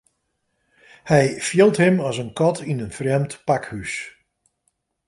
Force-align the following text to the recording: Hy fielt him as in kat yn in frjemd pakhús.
Hy 1.09 1.25
fielt 1.47 1.75
him 1.83 1.95
as 2.07 2.17
in 2.23 2.31
kat 2.39 2.57
yn 2.71 2.83
in 2.85 2.95
frjemd 2.97 3.31
pakhús. 3.47 3.93